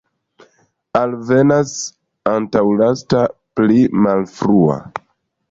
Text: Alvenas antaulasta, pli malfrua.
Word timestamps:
Alvenas 0.99 1.73
antaulasta, 2.33 3.23
pli 3.61 3.79
malfrua. 4.09 4.81